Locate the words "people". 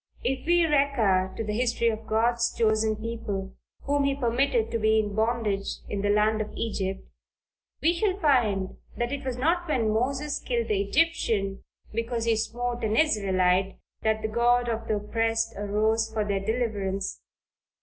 2.95-3.53